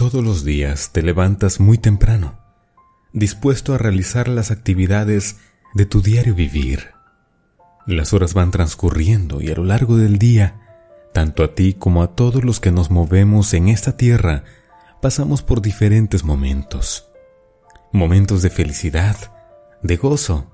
Todos 0.00 0.24
los 0.24 0.46
días 0.46 0.92
te 0.92 1.02
levantas 1.02 1.60
muy 1.60 1.76
temprano, 1.76 2.38
dispuesto 3.12 3.74
a 3.74 3.76
realizar 3.76 4.28
las 4.28 4.50
actividades 4.50 5.36
de 5.74 5.84
tu 5.84 6.00
diario 6.00 6.34
vivir. 6.34 6.92
Las 7.86 8.14
horas 8.14 8.32
van 8.32 8.50
transcurriendo 8.50 9.42
y 9.42 9.50
a 9.50 9.54
lo 9.54 9.62
largo 9.62 9.98
del 9.98 10.16
día, 10.16 10.58
tanto 11.12 11.44
a 11.44 11.54
ti 11.54 11.74
como 11.74 12.02
a 12.02 12.14
todos 12.14 12.44
los 12.44 12.60
que 12.60 12.72
nos 12.72 12.90
movemos 12.90 13.52
en 13.52 13.68
esta 13.68 13.98
tierra, 13.98 14.44
pasamos 15.02 15.42
por 15.42 15.60
diferentes 15.60 16.24
momentos. 16.24 17.10
Momentos 17.92 18.40
de 18.40 18.48
felicidad, 18.48 19.18
de 19.82 19.98
gozo, 19.98 20.50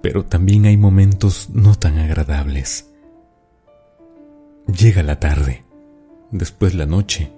pero 0.00 0.24
también 0.24 0.64
hay 0.64 0.78
momentos 0.78 1.50
no 1.50 1.74
tan 1.74 1.98
agradables. 1.98 2.90
Llega 4.66 5.02
la 5.02 5.20
tarde, 5.20 5.62
después 6.30 6.72
la 6.72 6.86
noche, 6.86 7.32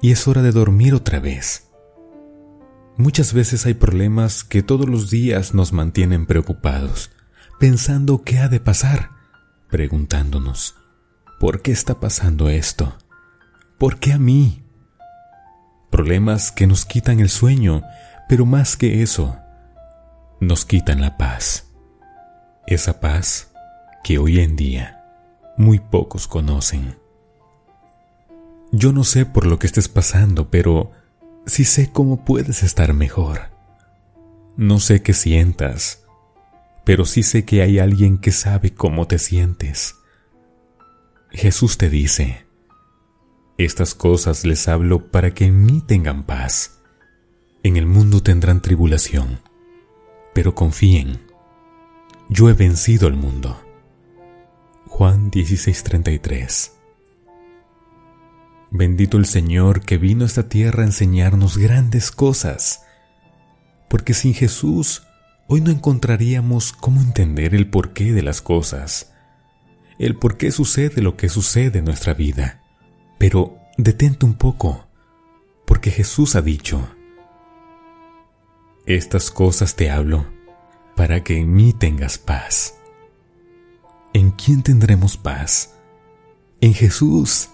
y 0.00 0.12
es 0.12 0.26
hora 0.28 0.42
de 0.42 0.52
dormir 0.52 0.94
otra 0.94 1.20
vez. 1.20 1.68
Muchas 2.96 3.32
veces 3.32 3.66
hay 3.66 3.74
problemas 3.74 4.44
que 4.44 4.62
todos 4.62 4.88
los 4.88 5.10
días 5.10 5.54
nos 5.54 5.72
mantienen 5.72 6.26
preocupados, 6.26 7.10
pensando 7.58 8.22
qué 8.22 8.38
ha 8.38 8.48
de 8.48 8.60
pasar, 8.60 9.10
preguntándonos, 9.70 10.76
¿por 11.38 11.62
qué 11.62 11.72
está 11.72 12.00
pasando 12.00 12.48
esto? 12.48 12.98
¿Por 13.78 13.98
qué 13.98 14.12
a 14.12 14.18
mí? 14.18 14.62
Problemas 15.90 16.52
que 16.52 16.66
nos 16.66 16.84
quitan 16.84 17.20
el 17.20 17.30
sueño, 17.30 17.82
pero 18.28 18.44
más 18.44 18.76
que 18.76 19.02
eso, 19.02 19.38
nos 20.40 20.64
quitan 20.64 21.00
la 21.00 21.16
paz. 21.16 21.72
Esa 22.66 23.00
paz 23.00 23.52
que 24.04 24.18
hoy 24.18 24.40
en 24.40 24.56
día 24.56 25.04
muy 25.56 25.78
pocos 25.78 26.28
conocen. 26.28 26.99
Yo 28.72 28.92
no 28.92 29.02
sé 29.02 29.26
por 29.26 29.46
lo 29.46 29.58
que 29.58 29.66
estés 29.66 29.88
pasando, 29.88 30.48
pero 30.50 30.92
sí 31.46 31.64
sé 31.64 31.90
cómo 31.92 32.24
puedes 32.24 32.62
estar 32.62 32.94
mejor. 32.94 33.50
No 34.56 34.78
sé 34.78 35.02
qué 35.02 35.12
sientas, 35.12 36.04
pero 36.84 37.04
sí 37.04 37.22
sé 37.22 37.44
que 37.44 37.62
hay 37.62 37.78
alguien 37.78 38.18
que 38.18 38.30
sabe 38.30 38.72
cómo 38.72 39.06
te 39.08 39.18
sientes. 39.18 39.96
Jesús 41.30 41.78
te 41.78 41.88
dice, 41.88 42.46
estas 43.58 43.94
cosas 43.94 44.44
les 44.44 44.68
hablo 44.68 45.10
para 45.10 45.34
que 45.34 45.46
en 45.46 45.64
mí 45.64 45.82
tengan 45.84 46.24
paz. 46.24 46.80
En 47.62 47.76
el 47.76 47.86
mundo 47.86 48.22
tendrán 48.22 48.62
tribulación, 48.62 49.40
pero 50.32 50.54
confíen, 50.54 51.20
yo 52.28 52.48
he 52.48 52.54
vencido 52.54 53.08
al 53.08 53.16
mundo. 53.16 53.60
Juan 54.86 55.30
16:33 55.30 56.79
Bendito 58.70 59.16
el 59.18 59.26
Señor 59.26 59.80
que 59.80 59.98
vino 59.98 60.22
a 60.22 60.26
esta 60.26 60.48
tierra 60.48 60.84
a 60.84 60.86
enseñarnos 60.86 61.58
grandes 61.58 62.12
cosas, 62.12 62.84
porque 63.88 64.14
sin 64.14 64.32
Jesús 64.32 65.02
hoy 65.48 65.60
no 65.60 65.72
encontraríamos 65.72 66.72
cómo 66.72 67.00
entender 67.00 67.56
el 67.56 67.68
porqué 67.68 68.12
de 68.12 68.22
las 68.22 68.40
cosas, 68.40 69.12
el 69.98 70.14
por 70.16 70.36
qué 70.36 70.52
sucede 70.52 71.02
lo 71.02 71.16
que 71.16 71.28
sucede 71.28 71.80
en 71.80 71.86
nuestra 71.86 72.14
vida. 72.14 72.62
Pero 73.18 73.58
detente 73.76 74.24
un 74.24 74.34
poco, 74.34 74.86
porque 75.66 75.90
Jesús 75.90 76.36
ha 76.36 76.40
dicho, 76.40 76.88
estas 78.86 79.32
cosas 79.32 79.74
te 79.74 79.90
hablo 79.90 80.26
para 80.94 81.24
que 81.24 81.38
en 81.38 81.52
mí 81.52 81.72
tengas 81.72 82.18
paz. 82.18 82.76
¿En 84.12 84.30
quién 84.30 84.62
tendremos 84.62 85.16
paz? 85.16 85.74
En 86.60 86.72
Jesús 86.72 87.50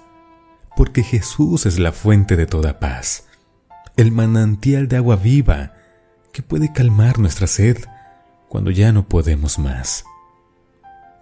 porque 0.76 1.02
Jesús 1.02 1.66
es 1.66 1.78
la 1.78 1.90
fuente 1.90 2.36
de 2.36 2.46
toda 2.46 2.78
paz, 2.78 3.26
el 3.96 4.12
manantial 4.12 4.88
de 4.88 4.96
agua 4.96 5.16
viva 5.16 5.72
que 6.32 6.42
puede 6.42 6.72
calmar 6.72 7.18
nuestra 7.18 7.46
sed 7.46 7.78
cuando 8.48 8.70
ya 8.70 8.92
no 8.92 9.08
podemos 9.08 9.58
más. 9.58 10.04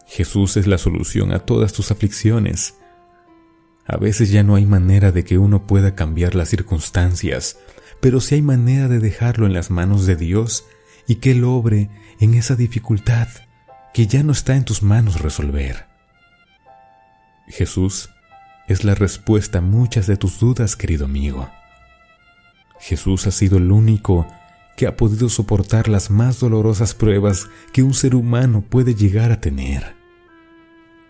Jesús 0.07 0.57
es 0.57 0.67
la 0.67 0.77
solución 0.77 1.33
a 1.33 1.39
todas 1.39 1.73
tus 1.73 1.91
aflicciones. 1.91 2.75
A 3.87 3.97
veces 3.97 4.31
ya 4.31 4.43
no 4.43 4.57
hay 4.57 4.67
manera 4.67 5.13
de 5.13 5.25
que 5.25 5.39
uno 5.39 5.67
pueda 5.67 5.95
cambiar 5.95 6.35
las 6.35 6.49
circunstancias, 6.49 7.59
pero 8.01 8.21
sí 8.21 8.35
hay 8.35 8.43
manera 8.43 8.89
de 8.89 8.99
dejarlo 8.99 9.47
en 9.47 9.55
las 9.55 9.71
manos 9.71 10.05
de 10.05 10.17
Dios 10.17 10.65
y 11.07 11.17
que 11.17 11.31
Él 11.31 11.45
obre 11.45 11.91
en 12.19 12.35
esa 12.35 12.57
dificultad 12.57 13.29
que 13.93 14.07
ya 14.09 14.23
no 14.23 14.33
está 14.33 14.57
en 14.57 14.65
tus 14.65 14.83
manos 14.83 15.21
resolver. 15.21 15.87
Jesús 17.47 18.11
es 18.67 18.85
la 18.85 18.95
respuesta 18.95 19.59
a 19.59 19.63
muchas 19.63 20.07
de 20.07 20.17
tus 20.17 20.41
dudas, 20.41 20.77
querido 20.77 21.05
amigo. 21.05 21.51
Jesús 22.81 23.27
ha 23.27 23.31
sido 23.31 23.59
el 23.59 23.71
único 23.71 24.27
que 24.77 24.87
ha 24.87 24.97
podido 24.97 25.29
soportar 25.29 25.89
las 25.89 26.11
más 26.11 26.41
dolorosas 26.41 26.95
pruebas 26.95 27.47
que 27.73 27.83
un 27.83 27.95
ser 27.95 28.15
humano 28.15 28.63
puede 28.63 28.95
llegar 28.95 29.33
a 29.33 29.41
tener. 29.41 29.95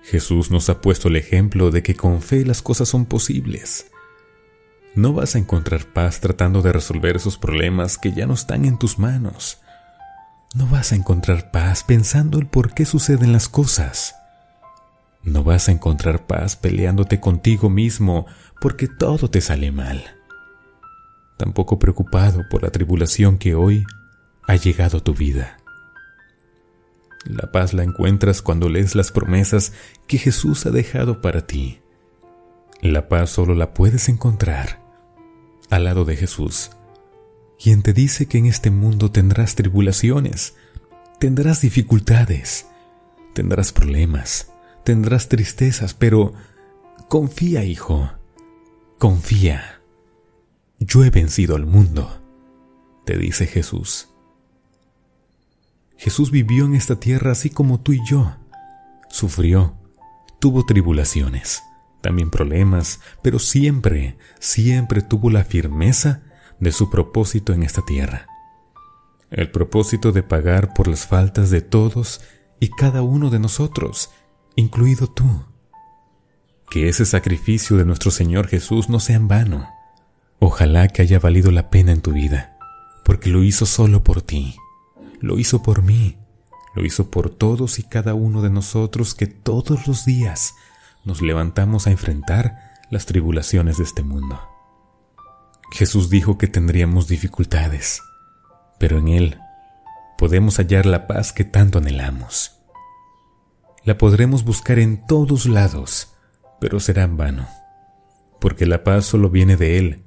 Jesús 0.02 0.50
nos 0.50 0.68
ha 0.68 0.80
puesto 0.80 1.08
el 1.08 1.16
ejemplo 1.16 1.70
de 1.70 1.82
que 1.82 1.94
con 1.94 2.20
fe 2.20 2.44
las 2.44 2.60
cosas 2.60 2.88
son 2.88 3.06
posibles. 3.06 3.90
No 4.94 5.12
vas 5.12 5.34
a 5.34 5.38
encontrar 5.38 5.86
paz 5.86 6.20
tratando 6.20 6.62
de 6.62 6.72
resolver 6.72 7.16
esos 7.16 7.38
problemas 7.38 7.98
que 7.98 8.12
ya 8.12 8.26
no 8.26 8.34
están 8.34 8.64
en 8.66 8.78
tus 8.78 8.98
manos. 8.98 9.60
No 10.54 10.66
vas 10.68 10.92
a 10.92 10.96
encontrar 10.96 11.50
paz 11.50 11.82
pensando 11.82 12.38
el 12.38 12.46
por 12.46 12.74
qué 12.74 12.84
suceden 12.84 13.32
las 13.32 13.48
cosas. 13.48 14.14
No 15.24 15.42
vas 15.42 15.68
a 15.68 15.72
encontrar 15.72 16.26
paz 16.26 16.54
peleándote 16.54 17.18
contigo 17.18 17.70
mismo 17.70 18.26
porque 18.60 18.88
todo 18.88 19.30
te 19.30 19.40
sale 19.40 19.72
mal. 19.72 20.04
Tampoco 21.38 21.78
preocupado 21.78 22.46
por 22.50 22.62
la 22.62 22.70
tribulación 22.70 23.38
que 23.38 23.54
hoy 23.54 23.84
ha 24.46 24.56
llegado 24.56 24.98
a 24.98 25.00
tu 25.00 25.14
vida. 25.14 25.56
La 27.24 27.50
paz 27.50 27.72
la 27.72 27.84
encuentras 27.84 28.42
cuando 28.42 28.68
lees 28.68 28.94
las 28.94 29.12
promesas 29.12 29.72
que 30.06 30.18
Jesús 30.18 30.66
ha 30.66 30.70
dejado 30.70 31.22
para 31.22 31.46
ti. 31.46 31.80
La 32.82 33.08
paz 33.08 33.30
solo 33.30 33.54
la 33.54 33.72
puedes 33.72 34.10
encontrar 34.10 34.84
al 35.70 35.84
lado 35.84 36.04
de 36.04 36.16
Jesús, 36.16 36.72
quien 37.58 37.82
te 37.82 37.94
dice 37.94 38.26
que 38.26 38.36
en 38.36 38.44
este 38.44 38.70
mundo 38.70 39.10
tendrás 39.10 39.54
tribulaciones, 39.54 40.54
tendrás 41.18 41.62
dificultades, 41.62 42.66
tendrás 43.32 43.72
problemas 43.72 44.53
tendrás 44.84 45.28
tristezas, 45.28 45.94
pero 45.94 46.34
confía, 47.08 47.64
hijo, 47.64 48.10
confía. 48.98 49.80
Yo 50.78 51.04
he 51.04 51.10
vencido 51.10 51.56
al 51.56 51.66
mundo, 51.66 52.20
te 53.04 53.16
dice 53.16 53.46
Jesús. 53.46 54.08
Jesús 55.96 56.30
vivió 56.30 56.66
en 56.66 56.74
esta 56.74 57.00
tierra 57.00 57.32
así 57.32 57.50
como 57.50 57.80
tú 57.80 57.92
y 57.92 58.00
yo. 58.06 58.36
Sufrió, 59.08 59.76
tuvo 60.38 60.66
tribulaciones, 60.66 61.62
también 62.00 62.30
problemas, 62.30 63.00
pero 63.22 63.38
siempre, 63.38 64.18
siempre 64.38 65.00
tuvo 65.00 65.30
la 65.30 65.44
firmeza 65.44 66.22
de 66.60 66.72
su 66.72 66.90
propósito 66.90 67.52
en 67.52 67.62
esta 67.62 67.82
tierra. 67.82 68.26
El 69.30 69.50
propósito 69.50 70.12
de 70.12 70.22
pagar 70.22 70.74
por 70.74 70.88
las 70.88 71.06
faltas 71.06 71.50
de 71.50 71.62
todos 71.62 72.20
y 72.60 72.68
cada 72.70 73.02
uno 73.02 73.30
de 73.30 73.38
nosotros 73.38 74.10
incluido 74.56 75.06
tú. 75.08 75.44
Que 76.70 76.88
ese 76.88 77.04
sacrificio 77.04 77.76
de 77.76 77.84
nuestro 77.84 78.10
Señor 78.10 78.48
Jesús 78.48 78.88
no 78.88 79.00
sea 79.00 79.16
en 79.16 79.28
vano. 79.28 79.68
Ojalá 80.38 80.88
que 80.88 81.02
haya 81.02 81.18
valido 81.18 81.50
la 81.50 81.70
pena 81.70 81.92
en 81.92 82.00
tu 82.00 82.12
vida, 82.12 82.56
porque 83.04 83.30
lo 83.30 83.42
hizo 83.42 83.66
solo 83.66 84.02
por 84.02 84.22
ti, 84.22 84.56
lo 85.20 85.38
hizo 85.38 85.62
por 85.62 85.82
mí, 85.82 86.16
lo 86.74 86.84
hizo 86.84 87.10
por 87.10 87.30
todos 87.30 87.78
y 87.78 87.84
cada 87.84 88.14
uno 88.14 88.42
de 88.42 88.50
nosotros 88.50 89.14
que 89.14 89.26
todos 89.26 89.86
los 89.86 90.04
días 90.04 90.54
nos 91.04 91.22
levantamos 91.22 91.86
a 91.86 91.90
enfrentar 91.90 92.72
las 92.90 93.06
tribulaciones 93.06 93.78
de 93.78 93.84
este 93.84 94.02
mundo. 94.02 94.40
Jesús 95.70 96.10
dijo 96.10 96.36
que 96.36 96.46
tendríamos 96.46 97.08
dificultades, 97.08 98.02
pero 98.78 98.98
en 98.98 99.08
Él 99.08 99.38
podemos 100.18 100.58
hallar 100.58 100.86
la 100.86 101.06
paz 101.06 101.32
que 101.32 101.44
tanto 101.44 101.78
anhelamos 101.78 102.54
la 103.84 103.98
podremos 103.98 104.44
buscar 104.44 104.78
en 104.78 105.06
todos 105.06 105.46
lados, 105.46 106.14
pero 106.60 106.80
será 106.80 107.02
en 107.02 107.16
vano, 107.16 107.46
porque 108.40 108.66
la 108.66 108.82
paz 108.82 109.04
solo 109.04 109.28
viene 109.28 109.56
de 109.56 109.78
Él, 109.78 110.04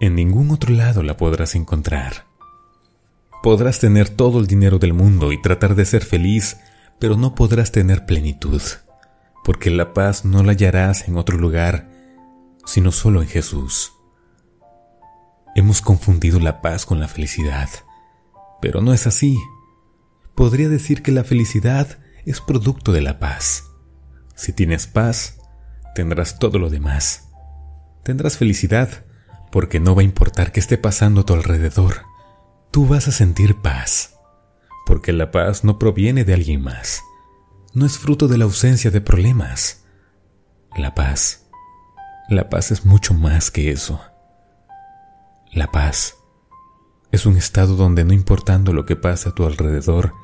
en 0.00 0.16
ningún 0.16 0.50
otro 0.50 0.74
lado 0.74 1.02
la 1.02 1.16
podrás 1.16 1.54
encontrar. 1.54 2.26
Podrás 3.42 3.78
tener 3.78 4.08
todo 4.08 4.40
el 4.40 4.46
dinero 4.46 4.78
del 4.78 4.92
mundo 4.92 5.32
y 5.32 5.40
tratar 5.40 5.74
de 5.74 5.84
ser 5.84 6.04
feliz, 6.04 6.58
pero 6.98 7.16
no 7.16 7.34
podrás 7.34 7.70
tener 7.70 8.06
plenitud, 8.06 8.62
porque 9.44 9.70
la 9.70 9.94
paz 9.94 10.24
no 10.24 10.42
la 10.42 10.52
hallarás 10.52 11.06
en 11.06 11.16
otro 11.16 11.38
lugar, 11.38 11.88
sino 12.64 12.90
solo 12.90 13.22
en 13.22 13.28
Jesús. 13.28 13.92
Hemos 15.54 15.82
confundido 15.82 16.40
la 16.40 16.60
paz 16.60 16.86
con 16.86 16.98
la 16.98 17.08
felicidad, 17.08 17.68
pero 18.60 18.80
no 18.80 18.92
es 18.92 19.06
así. 19.06 19.38
Podría 20.34 20.68
decir 20.68 21.02
que 21.02 21.12
la 21.12 21.24
felicidad 21.24 21.98
es 22.30 22.40
producto 22.40 22.92
de 22.92 23.02
la 23.02 23.18
paz. 23.18 23.64
Si 24.34 24.52
tienes 24.52 24.86
paz, 24.86 25.38
tendrás 25.94 26.38
todo 26.38 26.58
lo 26.58 26.70
demás. 26.70 27.28
Tendrás 28.02 28.36
felicidad, 28.36 29.04
porque 29.50 29.80
no 29.80 29.94
va 29.94 30.02
a 30.02 30.04
importar 30.04 30.52
qué 30.52 30.60
esté 30.60 30.78
pasando 30.78 31.20
a 31.20 31.24
tu 31.24 31.34
alrededor. 31.34 32.02
Tú 32.70 32.86
vas 32.86 33.06
a 33.06 33.12
sentir 33.12 33.56
paz, 33.56 34.16
porque 34.86 35.12
la 35.12 35.30
paz 35.30 35.62
no 35.62 35.78
proviene 35.78 36.24
de 36.24 36.34
alguien 36.34 36.62
más, 36.62 37.02
no 37.74 37.86
es 37.86 37.98
fruto 37.98 38.28
de 38.28 38.38
la 38.38 38.44
ausencia 38.44 38.90
de 38.90 39.00
problemas. 39.00 39.84
La 40.76 40.94
paz, 40.94 41.46
la 42.28 42.48
paz 42.48 42.70
es 42.70 42.86
mucho 42.86 43.14
más 43.14 43.50
que 43.50 43.70
eso. 43.70 44.00
La 45.52 45.70
paz 45.70 46.16
es 47.10 47.26
un 47.26 47.36
estado 47.36 47.76
donde 47.76 48.04
no 48.04 48.14
importando 48.14 48.72
lo 48.72 48.86
que 48.86 48.96
pase 48.96 49.28
a 49.28 49.32
tu 49.32 49.44
alrededor, 49.44 50.14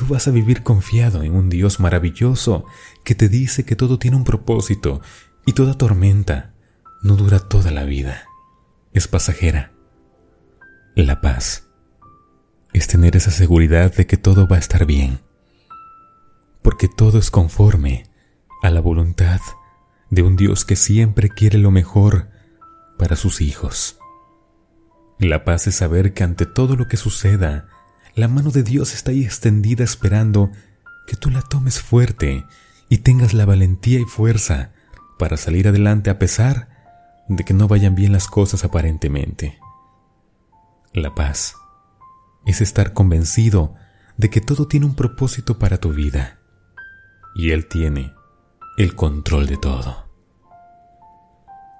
tú 0.00 0.06
vas 0.06 0.26
a 0.28 0.30
vivir 0.30 0.62
confiado 0.62 1.22
en 1.24 1.34
un 1.34 1.50
Dios 1.50 1.78
maravilloso 1.78 2.64
que 3.04 3.14
te 3.14 3.28
dice 3.28 3.66
que 3.66 3.76
todo 3.76 3.98
tiene 3.98 4.16
un 4.16 4.24
propósito 4.24 5.02
y 5.44 5.52
toda 5.52 5.76
tormenta 5.76 6.54
no 7.02 7.16
dura 7.16 7.38
toda 7.38 7.70
la 7.70 7.84
vida, 7.84 8.24
es 8.94 9.08
pasajera. 9.08 9.74
La 10.94 11.20
paz 11.20 11.68
es 12.72 12.86
tener 12.86 13.14
esa 13.14 13.30
seguridad 13.30 13.94
de 13.94 14.06
que 14.06 14.16
todo 14.16 14.48
va 14.48 14.56
a 14.56 14.58
estar 14.60 14.86
bien, 14.86 15.20
porque 16.62 16.88
todo 16.88 17.18
es 17.18 17.30
conforme 17.30 18.04
a 18.62 18.70
la 18.70 18.80
voluntad 18.80 19.40
de 20.08 20.22
un 20.22 20.36
Dios 20.36 20.64
que 20.64 20.76
siempre 20.76 21.28
quiere 21.28 21.58
lo 21.58 21.70
mejor 21.70 22.30
para 22.96 23.16
sus 23.16 23.42
hijos. 23.42 23.98
La 25.18 25.44
paz 25.44 25.66
es 25.66 25.74
saber 25.74 26.14
que 26.14 26.24
ante 26.24 26.46
todo 26.46 26.74
lo 26.76 26.88
que 26.88 26.96
suceda, 26.96 27.68
la 28.20 28.28
mano 28.28 28.50
de 28.50 28.62
Dios 28.62 28.92
está 28.92 29.12
ahí 29.12 29.24
extendida 29.24 29.82
esperando 29.82 30.52
que 31.06 31.16
tú 31.16 31.30
la 31.30 31.40
tomes 31.40 31.80
fuerte 31.80 32.44
y 32.90 32.98
tengas 32.98 33.32
la 33.32 33.46
valentía 33.46 33.98
y 33.98 34.04
fuerza 34.04 34.72
para 35.18 35.38
salir 35.38 35.66
adelante 35.66 36.10
a 36.10 36.18
pesar 36.18 36.68
de 37.28 37.44
que 37.44 37.54
no 37.54 37.66
vayan 37.66 37.94
bien 37.94 38.12
las 38.12 38.28
cosas 38.28 38.62
aparentemente. 38.62 39.58
La 40.92 41.14
paz 41.14 41.54
es 42.44 42.60
estar 42.60 42.92
convencido 42.92 43.74
de 44.18 44.28
que 44.28 44.42
todo 44.42 44.68
tiene 44.68 44.84
un 44.84 44.96
propósito 44.96 45.58
para 45.58 45.78
tu 45.78 45.94
vida 45.94 46.40
y 47.34 47.52
Él 47.52 47.68
tiene 47.68 48.12
el 48.76 48.94
control 48.96 49.46
de 49.46 49.56
todo. 49.56 50.10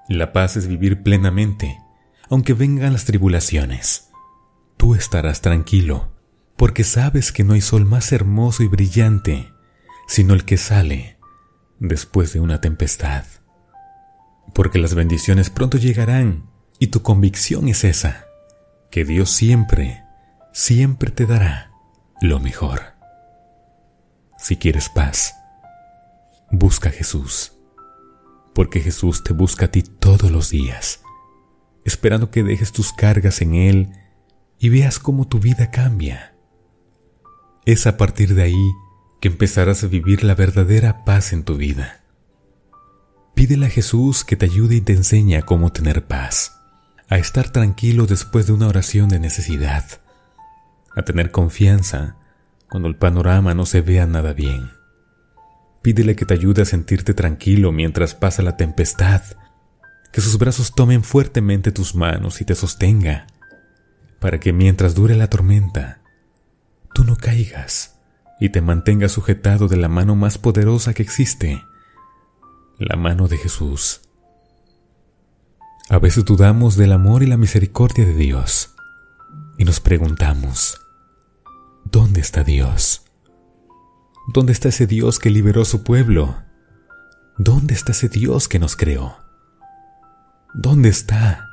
La 0.09 0.33
paz 0.33 0.57
es 0.57 0.65
vivir 0.65 1.03
plenamente 1.03 1.77
aunque 2.31 2.53
vengan 2.53 2.93
las 2.93 3.05
tribulaciones. 3.05 4.09
Tú 4.77 4.95
estarás 4.95 5.41
tranquilo, 5.41 6.10
porque 6.61 6.83
sabes 6.83 7.31
que 7.31 7.43
no 7.43 7.53
hay 7.53 7.61
sol 7.61 7.85
más 7.85 8.11
hermoso 8.11 8.61
y 8.61 8.67
brillante, 8.67 9.51
sino 10.05 10.35
el 10.35 10.45
que 10.45 10.57
sale 10.57 11.17
después 11.79 12.33
de 12.33 12.39
una 12.39 12.61
tempestad. 12.61 13.23
Porque 14.53 14.77
las 14.77 14.93
bendiciones 14.93 15.49
pronto 15.49 15.79
llegarán 15.79 16.51
y 16.77 16.89
tu 16.89 17.01
convicción 17.01 17.67
es 17.67 17.83
esa, 17.83 18.27
que 18.91 19.05
Dios 19.05 19.31
siempre, 19.31 20.03
siempre 20.53 21.09
te 21.09 21.25
dará 21.25 21.71
lo 22.21 22.39
mejor. 22.39 22.93
Si 24.37 24.55
quieres 24.57 24.87
paz, 24.87 25.33
busca 26.51 26.89
a 26.89 26.91
Jesús, 26.91 27.53
porque 28.53 28.81
Jesús 28.81 29.23
te 29.23 29.33
busca 29.33 29.65
a 29.65 29.71
ti 29.71 29.81
todos 29.81 30.29
los 30.29 30.51
días 30.51 31.01
esperando 31.85 32.29
que 32.29 32.43
dejes 32.43 32.71
tus 32.71 32.93
cargas 32.93 33.41
en 33.41 33.55
Él 33.55 33.89
y 34.59 34.69
veas 34.69 34.99
cómo 34.99 35.27
tu 35.27 35.39
vida 35.39 35.71
cambia. 35.71 36.31
Es 37.65 37.85
a 37.85 37.97
partir 37.97 38.33
de 38.33 38.43
ahí 38.43 38.71
que 39.19 39.27
empezarás 39.27 39.83
a 39.83 39.87
vivir 39.87 40.23
la 40.23 40.33
verdadera 40.33 41.05
paz 41.05 41.31
en 41.31 41.43
tu 41.43 41.57
vida. 41.57 42.01
Pídele 43.35 43.67
a 43.67 43.69
Jesús 43.69 44.23
que 44.23 44.35
te 44.35 44.45
ayude 44.45 44.75
y 44.75 44.81
te 44.81 44.93
enseñe 44.93 45.35
a 45.35 45.43
cómo 45.43 45.71
tener 45.71 46.05
paz, 46.07 46.59
a 47.07 47.17
estar 47.17 47.49
tranquilo 47.49 48.07
después 48.07 48.47
de 48.47 48.53
una 48.53 48.67
oración 48.67 49.09
de 49.09 49.19
necesidad, 49.19 49.85
a 50.95 51.03
tener 51.03 51.29
confianza 51.29 52.17
cuando 52.67 52.89
el 52.89 52.95
panorama 52.95 53.53
no 53.53 53.65
se 53.65 53.81
vea 53.81 54.07
nada 54.07 54.33
bien. 54.33 54.71
Pídele 55.83 56.15
que 56.15 56.25
te 56.25 56.33
ayude 56.33 56.63
a 56.63 56.65
sentirte 56.65 57.13
tranquilo 57.13 57.71
mientras 57.71 58.15
pasa 58.15 58.41
la 58.41 58.57
tempestad 58.57 59.21
que 60.11 60.21
sus 60.21 60.37
brazos 60.37 60.73
tomen 60.75 61.03
fuertemente 61.03 61.71
tus 61.71 61.95
manos 61.95 62.41
y 62.41 62.45
te 62.45 62.55
sostenga, 62.55 63.27
para 64.19 64.39
que 64.39 64.51
mientras 64.51 64.93
dure 64.93 65.15
la 65.15 65.29
tormenta, 65.29 66.00
no 67.11 67.17
caigas 67.17 67.99
y 68.39 68.49
te 68.49 68.61
mantengas 68.61 69.11
sujetado 69.11 69.67
de 69.67 69.75
la 69.75 69.89
mano 69.89 70.15
más 70.15 70.37
poderosa 70.37 70.93
que 70.93 71.03
existe, 71.03 71.61
la 72.79 72.95
mano 72.95 73.27
de 73.27 73.37
Jesús. 73.37 74.01
A 75.89 75.99
veces 75.99 76.23
dudamos 76.23 76.77
del 76.77 76.93
amor 76.93 77.21
y 77.21 77.27
la 77.27 77.35
misericordia 77.35 78.05
de 78.05 78.13
Dios 78.13 78.73
y 79.57 79.65
nos 79.65 79.81
preguntamos, 79.81 80.79
¿dónde 81.83 82.21
está 82.21 82.45
Dios? 82.45 83.03
¿Dónde 84.33 84.53
está 84.53 84.69
ese 84.69 84.87
Dios 84.87 85.19
que 85.19 85.31
liberó 85.31 85.65
su 85.65 85.83
pueblo? 85.83 86.37
¿Dónde 87.37 87.73
está 87.73 87.91
ese 87.91 88.07
Dios 88.07 88.47
que 88.47 88.59
nos 88.59 88.77
creó? 88.77 89.17
¿Dónde 90.53 90.87
está? 90.87 91.49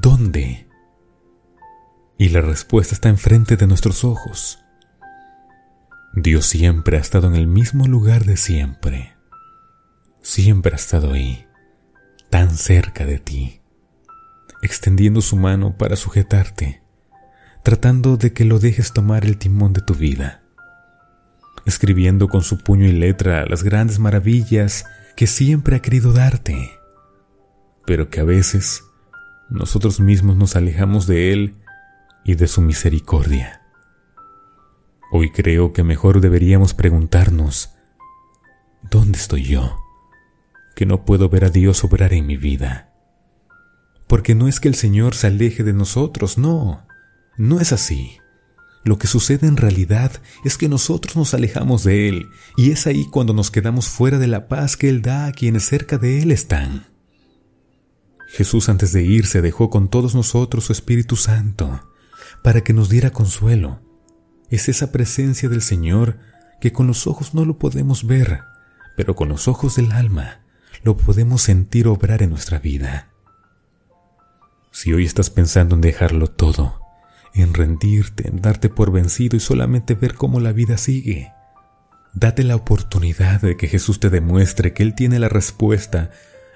¿Dónde? 0.00 0.67
Y 2.18 2.30
la 2.30 2.40
respuesta 2.40 2.94
está 2.94 3.08
enfrente 3.08 3.56
de 3.56 3.66
nuestros 3.66 4.04
ojos. 4.04 4.64
Dios 6.14 6.46
siempre 6.46 6.96
ha 6.96 7.00
estado 7.00 7.28
en 7.28 7.36
el 7.36 7.46
mismo 7.46 7.86
lugar 7.86 8.24
de 8.24 8.36
siempre. 8.36 9.14
Siempre 10.20 10.72
ha 10.72 10.76
estado 10.76 11.12
ahí, 11.12 11.46
tan 12.28 12.50
cerca 12.50 13.06
de 13.06 13.18
ti, 13.18 13.60
extendiendo 14.62 15.20
su 15.20 15.36
mano 15.36 15.78
para 15.78 15.96
sujetarte, 15.96 16.82
tratando 17.62 18.16
de 18.16 18.32
que 18.32 18.44
lo 18.44 18.58
dejes 18.58 18.92
tomar 18.92 19.24
el 19.24 19.38
timón 19.38 19.72
de 19.72 19.80
tu 19.80 19.94
vida, 19.94 20.42
escribiendo 21.66 22.28
con 22.28 22.42
su 22.42 22.58
puño 22.58 22.86
y 22.86 22.92
letra 22.92 23.46
las 23.46 23.62
grandes 23.62 24.00
maravillas 24.00 24.84
que 25.16 25.28
siempre 25.28 25.76
ha 25.76 25.82
querido 25.82 26.12
darte 26.12 26.78
pero 27.88 28.10
que 28.10 28.20
a 28.20 28.24
veces 28.24 28.84
nosotros 29.48 29.98
mismos 29.98 30.36
nos 30.36 30.56
alejamos 30.56 31.06
de 31.06 31.32
Él 31.32 31.54
y 32.28 32.34
de 32.34 32.46
su 32.46 32.60
misericordia. 32.60 33.62
Hoy 35.10 35.30
creo 35.30 35.72
que 35.72 35.82
mejor 35.82 36.20
deberíamos 36.20 36.74
preguntarnos, 36.74 37.70
¿dónde 38.82 39.18
estoy 39.18 39.44
yo? 39.44 39.78
Que 40.76 40.84
no 40.84 41.06
puedo 41.06 41.30
ver 41.30 41.46
a 41.46 41.48
Dios 41.48 41.84
obrar 41.84 42.12
en 42.12 42.26
mi 42.26 42.36
vida. 42.36 42.92
Porque 44.06 44.34
no 44.34 44.46
es 44.46 44.60
que 44.60 44.68
el 44.68 44.74
Señor 44.74 45.14
se 45.14 45.28
aleje 45.28 45.64
de 45.64 45.72
nosotros, 45.72 46.36
no, 46.36 46.86
no 47.38 47.60
es 47.60 47.72
así. 47.72 48.18
Lo 48.84 48.98
que 48.98 49.06
sucede 49.06 49.46
en 49.46 49.56
realidad 49.56 50.12
es 50.44 50.58
que 50.58 50.68
nosotros 50.68 51.16
nos 51.16 51.32
alejamos 51.32 51.82
de 51.82 52.10
Él 52.10 52.28
y 52.58 52.72
es 52.72 52.86
ahí 52.86 53.06
cuando 53.10 53.32
nos 53.32 53.50
quedamos 53.50 53.88
fuera 53.88 54.18
de 54.18 54.26
la 54.26 54.48
paz 54.48 54.76
que 54.76 54.90
Él 54.90 55.00
da 55.00 55.24
a 55.24 55.32
quienes 55.32 55.64
cerca 55.64 55.96
de 55.96 56.20
Él 56.20 56.30
están. 56.30 56.88
Jesús 58.26 58.68
antes 58.68 58.92
de 58.92 59.02
irse 59.02 59.40
dejó 59.40 59.70
con 59.70 59.88
todos 59.88 60.14
nosotros 60.14 60.64
su 60.64 60.72
Espíritu 60.74 61.16
Santo 61.16 61.88
para 62.42 62.62
que 62.62 62.72
nos 62.72 62.88
diera 62.88 63.10
consuelo. 63.10 63.80
Es 64.50 64.68
esa 64.68 64.92
presencia 64.92 65.48
del 65.48 65.62
Señor 65.62 66.18
que 66.60 66.72
con 66.72 66.86
los 66.86 67.06
ojos 67.06 67.34
no 67.34 67.44
lo 67.44 67.58
podemos 67.58 68.06
ver, 68.06 68.40
pero 68.96 69.14
con 69.14 69.28
los 69.28 69.48
ojos 69.48 69.76
del 69.76 69.92
alma 69.92 70.40
lo 70.82 70.96
podemos 70.96 71.42
sentir 71.42 71.88
obrar 71.88 72.22
en 72.22 72.30
nuestra 72.30 72.58
vida. 72.58 73.08
Si 74.70 74.92
hoy 74.92 75.04
estás 75.04 75.30
pensando 75.30 75.74
en 75.74 75.80
dejarlo 75.80 76.28
todo, 76.28 76.80
en 77.34 77.54
rendirte, 77.54 78.28
en 78.28 78.40
darte 78.40 78.68
por 78.68 78.92
vencido 78.92 79.36
y 79.36 79.40
solamente 79.40 79.94
ver 79.94 80.14
cómo 80.14 80.40
la 80.40 80.52
vida 80.52 80.78
sigue, 80.78 81.32
date 82.14 82.44
la 82.44 82.56
oportunidad 82.56 83.40
de 83.40 83.56
que 83.56 83.68
Jesús 83.68 84.00
te 84.00 84.10
demuestre 84.10 84.72
que 84.72 84.82
Él 84.82 84.94
tiene 84.94 85.18
la 85.18 85.28
respuesta 85.28 86.10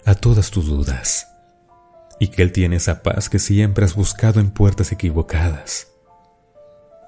a 0.04 0.14
todas 0.14 0.50
tus 0.50 0.66
dudas 0.66 1.31
y 2.22 2.28
que 2.28 2.42
Él 2.42 2.52
tiene 2.52 2.76
esa 2.76 3.02
paz 3.02 3.28
que 3.28 3.40
siempre 3.40 3.84
has 3.84 3.96
buscado 3.96 4.38
en 4.38 4.52
puertas 4.52 4.92
equivocadas. 4.92 5.92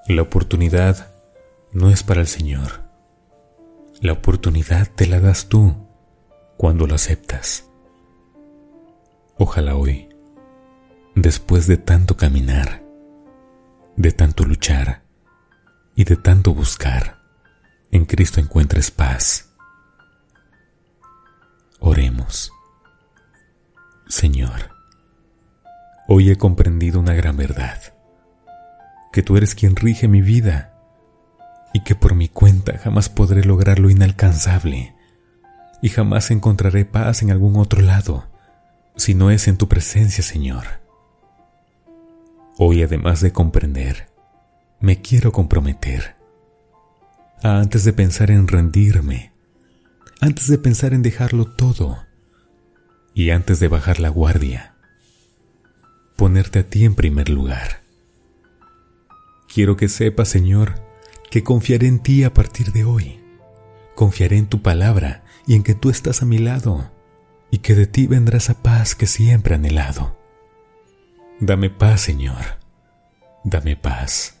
La 0.09 0.21
oportunidad 0.21 1.15
no 1.71 1.89
es 1.89 2.03
para 2.03 2.19
el 2.19 2.27
Señor. 2.27 2.83
La 4.01 4.11
oportunidad 4.11 4.89
te 4.93 5.07
la 5.07 5.21
das 5.21 5.47
tú 5.47 5.87
cuando 6.57 6.85
lo 6.85 6.95
aceptas. 6.95 7.69
Ojalá 9.37 9.77
hoy, 9.77 10.09
después 11.15 11.65
de 11.65 11.77
tanto 11.77 12.17
caminar, 12.17 12.83
de 13.95 14.11
tanto 14.11 14.43
luchar 14.43 15.03
y 15.95 16.03
de 16.03 16.17
tanto 16.17 16.53
buscar, 16.53 17.21
en 17.89 18.03
Cristo 18.03 18.41
encuentres 18.41 18.91
paz. 18.91 19.55
Oremos. 21.79 22.51
Señor, 24.09 24.74
Hoy 26.07 26.29
he 26.29 26.35
comprendido 26.35 26.99
una 26.99 27.13
gran 27.13 27.35
verdad, 27.35 27.79
que 29.11 29.23
tú 29.23 29.37
eres 29.37 29.55
quien 29.55 29.75
rige 29.75 30.07
mi 30.07 30.21
vida 30.21 30.73
y 31.73 31.83
que 31.83 31.95
por 31.95 32.13
mi 32.13 32.29
cuenta 32.29 32.77
jamás 32.77 33.09
podré 33.09 33.43
lograr 33.43 33.79
lo 33.79 33.89
inalcanzable 33.89 34.95
y 35.81 35.89
jamás 35.89 36.29
encontraré 36.31 36.85
paz 36.85 37.23
en 37.23 37.31
algún 37.31 37.57
otro 37.57 37.81
lado 37.81 38.27
si 38.95 39.13
no 39.13 39.31
es 39.31 39.47
en 39.47 39.57
tu 39.57 39.67
presencia, 39.67 40.23
Señor. 40.23 40.65
Hoy, 42.57 42.83
además 42.83 43.19
de 43.21 43.33
comprender, 43.33 44.07
me 44.79 45.01
quiero 45.01 45.31
comprometer. 45.31 46.15
Antes 47.43 47.83
de 47.83 47.93
pensar 47.93 48.31
en 48.31 48.47
rendirme, 48.47 49.33
antes 50.21 50.47
de 50.47 50.57
pensar 50.57 50.93
en 50.93 51.01
dejarlo 51.01 51.53
todo, 51.55 51.97
y 53.13 53.31
antes 53.31 53.59
de 53.59 53.67
bajar 53.67 53.99
la 53.99 54.09
guardia, 54.09 54.74
ponerte 56.15 56.59
a 56.59 56.69
ti 56.69 56.85
en 56.85 56.95
primer 56.95 57.29
lugar. 57.29 57.81
Quiero 59.53 59.77
que 59.77 59.87
sepas, 59.87 60.29
Señor, 60.29 60.75
que 61.29 61.43
confiaré 61.43 61.87
en 61.87 61.99
ti 61.99 62.23
a 62.23 62.33
partir 62.33 62.71
de 62.71 62.83
hoy. 62.83 63.21
Confiaré 63.95 64.37
en 64.37 64.47
tu 64.47 64.61
palabra 64.61 65.23
y 65.47 65.55
en 65.55 65.63
que 65.63 65.75
tú 65.75 65.89
estás 65.89 66.21
a 66.21 66.25
mi 66.25 66.37
lado 66.37 66.91
y 67.51 67.59
que 67.59 67.75
de 67.75 67.87
ti 67.87 68.07
vendrá 68.07 68.37
esa 68.37 68.61
paz 68.61 68.95
que 68.95 69.07
siempre 69.07 69.53
he 69.53 69.55
anhelado. 69.55 70.17
Dame 71.39 71.69
paz, 71.69 72.01
Señor. 72.01 72.59
Dame 73.43 73.75
paz. 73.75 74.35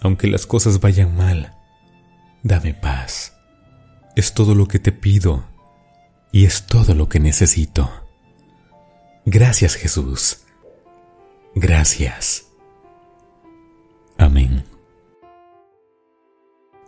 Aunque 0.00 0.26
las 0.26 0.46
cosas 0.46 0.80
vayan 0.80 1.16
mal, 1.16 1.54
dame 2.42 2.74
paz. 2.74 3.34
Es 4.16 4.34
todo 4.34 4.54
lo 4.54 4.68
que 4.68 4.78
te 4.78 4.92
pido 4.92 5.44
y 6.32 6.44
es 6.44 6.66
todo 6.66 6.94
lo 6.94 7.08
que 7.08 7.20
necesito. 7.20 7.90
Gracias, 9.24 9.74
Jesús. 9.74 10.41
Gracias. 11.54 12.48
Amén. 14.18 14.64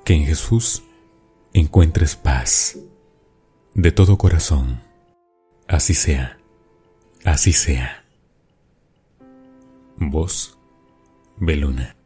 Que 0.04 0.14
en 0.14 0.24
Jesús 0.24 0.82
encuentres 1.52 2.16
paz 2.16 2.78
de 3.74 3.92
todo 3.92 4.18
corazón. 4.18 4.82
Así 5.66 5.94
sea, 5.94 6.38
así 7.24 7.52
sea. 7.52 8.04
Vos, 9.96 10.58
Beluna. 11.36 11.96